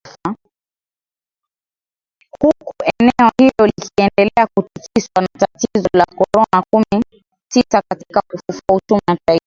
[2.39, 7.03] Huku eneo hilo likiendelea kutikiswa na tatizo la korona kumi
[7.47, 9.39] tisa katika kufufua uchumi wa taifa